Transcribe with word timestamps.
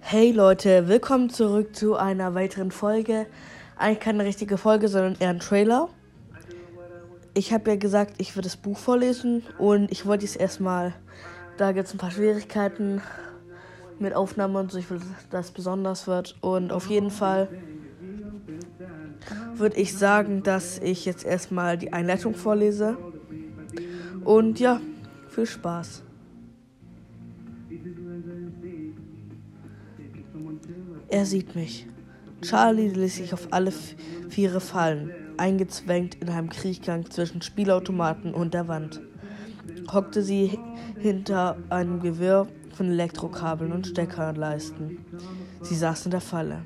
Hey 0.00 0.32
Leute, 0.32 0.88
willkommen 0.88 1.28
zurück 1.28 1.76
zu 1.76 1.96
einer 1.96 2.34
weiteren 2.34 2.70
Folge. 2.70 3.26
Eigentlich 3.76 4.00
keine 4.00 4.24
richtige 4.24 4.56
Folge, 4.56 4.88
sondern 4.88 5.16
eher 5.18 5.30
ein 5.30 5.40
Trailer. 5.40 5.88
Ich 7.34 7.52
habe 7.52 7.70
ja 7.70 7.76
gesagt, 7.76 8.14
ich 8.18 8.34
würde 8.34 8.48
das 8.48 8.56
Buch 8.56 8.78
vorlesen 8.78 9.42
und 9.58 9.92
ich 9.92 10.06
wollte 10.06 10.24
es 10.24 10.34
erstmal. 10.34 10.94
Da 11.58 11.72
gibt 11.72 11.88
es 11.88 11.94
ein 11.94 11.98
paar 11.98 12.10
Schwierigkeiten 12.10 13.02
mit 13.98 14.14
Aufnahme 14.14 14.60
und 14.60 14.72
so. 14.72 14.78
Ich 14.78 14.90
will, 14.90 15.00
dass 15.30 15.46
es 15.46 15.52
besonders 15.52 16.06
wird. 16.06 16.36
Und 16.40 16.72
auf 16.72 16.86
jeden 16.86 17.10
Fall 17.10 17.48
würde 19.54 19.76
ich 19.76 19.96
sagen, 19.96 20.42
dass 20.42 20.78
ich 20.78 21.04
jetzt 21.04 21.24
erstmal 21.24 21.76
die 21.76 21.92
Einleitung 21.92 22.34
vorlese. 22.34 22.96
Und 24.24 24.58
ja, 24.58 24.80
viel 25.28 25.46
Spaß. 25.46 26.02
Er 31.08 31.26
sieht 31.26 31.54
mich. 31.54 31.86
Charlie 32.42 32.88
ließ 32.88 33.16
sich 33.16 33.34
auf 33.34 33.48
alle 33.50 33.72
Viere 34.28 34.60
fallen, 34.60 35.10
eingezwängt 35.36 36.16
in 36.16 36.28
einem 36.28 36.50
Kriechgang 36.50 37.10
zwischen 37.10 37.42
Spielautomaten 37.42 38.34
und 38.34 38.54
der 38.54 38.68
Wand. 38.68 39.00
Hockte 39.92 40.22
sie 40.22 40.58
hinter 40.98 41.56
einem 41.70 42.00
Gewirr 42.00 42.46
von 42.74 42.90
Elektrokabeln 42.90 43.72
und 43.72 43.86
Steckerleisten. 43.88 44.98
Sie 45.62 45.74
saß 45.74 46.04
in 46.04 46.10
der 46.12 46.20
Falle. 46.20 46.64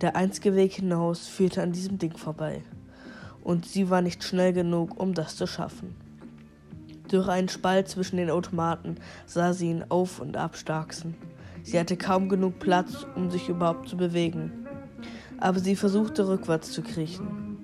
Der 0.00 0.16
einzige 0.16 0.54
Weg 0.54 0.74
hinaus 0.74 1.26
führte 1.26 1.62
an 1.62 1.72
diesem 1.72 1.98
Ding 1.98 2.16
vorbei. 2.16 2.62
Und 3.42 3.66
sie 3.66 3.90
war 3.90 4.02
nicht 4.02 4.24
schnell 4.24 4.52
genug, 4.52 5.00
um 5.00 5.14
das 5.14 5.36
zu 5.36 5.46
schaffen. 5.46 5.94
Durch 7.08 7.28
einen 7.28 7.48
Spalt 7.48 7.88
zwischen 7.88 8.16
den 8.16 8.30
Automaten 8.30 8.96
sah 9.26 9.52
sie 9.52 9.70
ihn 9.70 9.84
auf 9.88 10.20
und 10.20 10.36
ab 10.36 10.56
starksen. 10.56 11.14
Sie 11.66 11.80
hatte 11.80 11.96
kaum 11.96 12.28
genug 12.28 12.60
Platz, 12.60 13.04
um 13.16 13.28
sich 13.28 13.48
überhaupt 13.48 13.88
zu 13.88 13.96
bewegen. 13.96 14.52
Aber 15.38 15.58
sie 15.58 15.74
versuchte 15.74 16.28
rückwärts 16.28 16.70
zu 16.70 16.80
kriechen. 16.80 17.58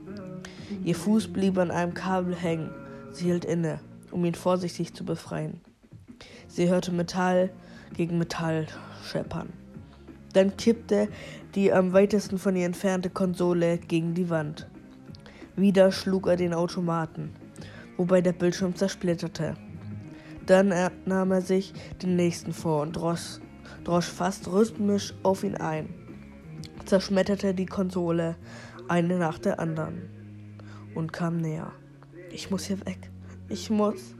Ihr 0.83 0.97
Fuß 0.97 1.33
blieb 1.33 1.57
an 1.57 1.71
einem 1.71 1.95
Kabel 1.95 2.35
hängen. 2.35 2.71
Sie 3.13 3.27
hielt 3.27 3.45
inne, 3.45 3.79
um 4.11 4.25
ihn 4.25 4.35
vorsichtig 4.35 4.93
zu 4.93 5.05
befreien. 5.05 5.61
Sie 6.49 6.69
hörte 6.69 6.91
Metall 6.91 7.51
gegen 7.97 8.19
Metall 8.19 8.67
scheppern. 9.05 9.51
Dann 10.33 10.57
kippte 10.57 11.07
die 11.55 11.73
am 11.73 11.93
weitesten 11.93 12.39
von 12.39 12.57
ihr 12.57 12.67
entfernte 12.67 13.09
Konsole 13.09 13.79
gegen 13.79 14.15
die 14.15 14.31
Wand. 14.31 14.67
Wieder 15.55 15.93
schlug 15.93 16.27
er 16.27 16.37
den 16.37 16.55
Automaten, 16.55 17.31
wobei 17.97 18.21
der 18.21 18.33
Bildschirm 18.33 18.75
zersplitterte. 18.75 19.55
Dann 20.45 20.75
nahm 21.05 21.31
er 21.31 21.43
sich 21.43 21.73
den 22.03 22.17
nächsten 22.17 22.53
vor 22.53 22.83
und 22.83 22.97
drosch 22.97 23.39
drosch 23.85 24.07
fast 24.07 24.49
rhythmisch 24.49 25.15
auf 25.23 25.45
ihn 25.45 25.57
ein, 25.57 25.89
zerschmetterte 26.85 27.55
die 27.55 27.67
Konsole 27.67 28.37
eine 28.89 29.19
nach 29.19 29.39
der 29.39 29.61
anderen 29.61 30.09
und 30.95 31.13
kam 31.13 31.39
näher. 31.39 31.73
Ich 32.31 32.51
muss 32.51 32.65
hier 32.65 32.81
weg. 32.87 33.11
Ich 33.49 33.71
muss. 33.71 34.15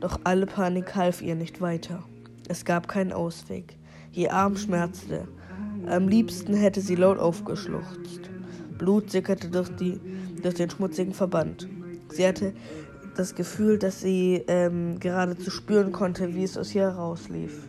Doch 0.00 0.20
alle 0.24 0.46
Panik 0.46 0.94
half 0.94 1.20
ihr 1.20 1.34
nicht 1.34 1.60
weiter. 1.60 2.02
Es 2.48 2.64
gab 2.64 2.88
keinen 2.88 3.12
Ausweg. 3.12 3.76
Ihr 4.12 4.32
Arm 4.32 4.56
schmerzte. 4.56 5.28
Am 5.86 6.08
liebsten 6.08 6.54
hätte 6.54 6.80
sie 6.80 6.94
laut 6.94 7.18
aufgeschluchzt. 7.18 8.30
Blut 8.78 9.10
sickerte 9.10 9.48
durch, 9.48 9.68
die, 9.76 10.00
durch 10.42 10.54
den 10.54 10.70
schmutzigen 10.70 11.12
Verband. 11.12 11.68
Sie 12.10 12.26
hatte 12.26 12.54
das 13.16 13.34
Gefühl, 13.34 13.78
dass 13.78 14.00
sie 14.00 14.42
ähm, 14.48 14.98
geradezu 14.98 15.50
spüren 15.50 15.92
konnte, 15.92 16.34
wie 16.34 16.44
es 16.44 16.56
aus 16.56 16.74
ihr 16.74 16.82
herauslief. 16.82 17.68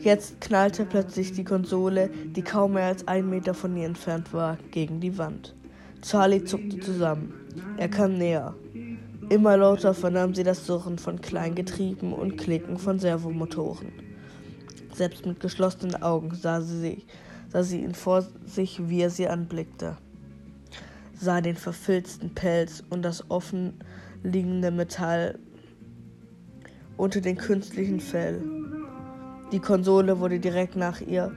Jetzt 0.00 0.40
knallte 0.40 0.84
plötzlich 0.84 1.32
die 1.32 1.44
Konsole, 1.44 2.08
die 2.36 2.42
kaum 2.42 2.74
mehr 2.74 2.86
als 2.86 3.06
einen 3.08 3.30
Meter 3.30 3.52
von 3.52 3.76
ihr 3.76 3.86
entfernt 3.86 4.32
war, 4.32 4.56
gegen 4.70 5.00
die 5.00 5.18
Wand. 5.18 5.54
Charlie 6.02 6.44
zuckte 6.44 6.78
zusammen. 6.78 7.34
Er 7.76 7.88
kam 7.88 8.14
näher. 8.14 8.54
Immer 9.28 9.56
lauter 9.56 9.94
vernahm 9.94 10.34
sie 10.34 10.44
das 10.44 10.64
Surren 10.64 10.98
von 10.98 11.20
Kleingetrieben 11.20 12.12
und 12.12 12.38
Klicken 12.38 12.78
von 12.78 12.98
Servomotoren. 12.98 13.92
Selbst 14.94 15.26
mit 15.26 15.40
geschlossenen 15.40 16.00
Augen 16.00 16.34
sah 16.34 16.60
sie, 16.60 17.04
sah 17.52 17.62
sie 17.62 17.80
ihn 17.80 17.94
vor 17.94 18.24
sich, 18.46 18.88
wie 18.88 19.00
er 19.00 19.10
sie 19.10 19.28
anblickte. 19.28 19.96
Sah 21.20 21.40
den 21.40 21.56
verfilzten 21.56 22.34
Pelz 22.34 22.84
und 22.88 23.02
das 23.02 23.28
offen 23.30 23.74
liegende 24.22 24.70
Metall 24.70 25.38
unter 26.96 27.20
dem 27.20 27.36
künstlichen 27.36 28.00
Fell. 28.00 28.57
Die 29.52 29.60
Konsole 29.60 30.20
wurde 30.20 30.38
direkt 30.38 30.76
nach 30.76 31.00
ihr, 31.00 31.32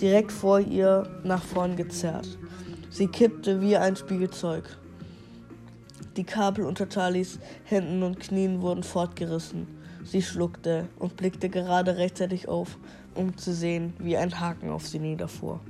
direkt 0.00 0.32
vor 0.32 0.60
ihr 0.60 1.08
nach 1.24 1.42
vorn 1.42 1.76
gezerrt. 1.76 2.38
Sie 2.90 3.08
kippte 3.08 3.60
wie 3.60 3.76
ein 3.76 3.96
Spielzeug. 3.96 4.64
Die 6.16 6.24
Kabel 6.24 6.64
unter 6.64 6.86
Charlies 6.88 7.40
Händen 7.64 8.02
und 8.02 8.20
Knien 8.20 8.60
wurden 8.60 8.82
fortgerissen. 8.82 9.66
Sie 10.04 10.22
schluckte 10.22 10.86
und 10.98 11.16
blickte 11.16 11.48
gerade 11.48 11.96
rechtzeitig 11.96 12.46
auf, 12.48 12.78
um 13.14 13.36
zu 13.36 13.52
sehen, 13.52 13.94
wie 13.98 14.16
ein 14.16 14.38
Haken 14.38 14.70
auf 14.70 14.86
sie 14.86 14.98
niederfuhr. 14.98 15.60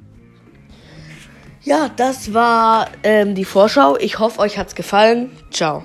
Ja, 1.63 1.89
das 1.89 2.35
war 2.35 2.89
ähm, 3.05 3.35
die 3.35 3.47
Vorschau. 3.47 3.97
Ich 3.97 4.19
hoffe, 4.19 4.41
euch 4.41 4.59
hat's 4.59 4.75
gefallen. 4.75 5.31
Ciao. 5.51 5.85